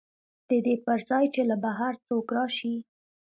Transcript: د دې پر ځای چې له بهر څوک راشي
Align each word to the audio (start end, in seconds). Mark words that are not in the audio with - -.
د 0.47 0.51
دې 0.65 0.75
پر 0.85 0.99
ځای 1.09 1.25
چې 1.33 1.41
له 1.49 1.55
بهر 1.63 1.93
څوک 2.07 2.25
راشي 2.37 2.75